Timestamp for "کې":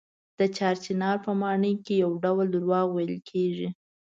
1.85-1.93